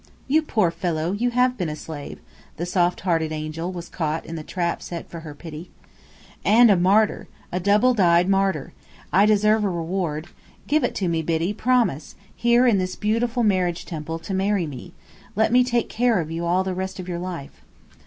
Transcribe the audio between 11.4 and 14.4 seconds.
Promise, here in this beautiful Marriage Temple, to